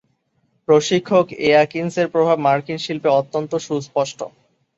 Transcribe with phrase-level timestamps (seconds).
[0.67, 4.19] প্রশিক্ষক এয়াকিনসের প্রভাব মার্কিন শিল্পে অত্যন্ত সুস্পষ্ট।